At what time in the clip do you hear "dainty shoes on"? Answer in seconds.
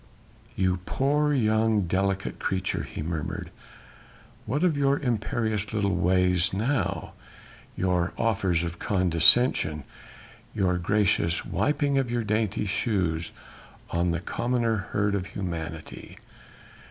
12.23-14.09